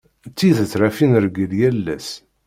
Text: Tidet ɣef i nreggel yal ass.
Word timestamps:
Tidet 0.37 0.73
ɣef 0.81 0.95
i 1.03 1.07
nreggel 1.07 1.51
yal 1.59 1.87
ass. 1.95 2.09